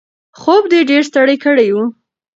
خوب 0.39 0.63
دی 0.71 0.79
ډېر 0.89 1.01
ستړی 1.09 1.37
کړی 1.45 1.67
و. 1.75 1.77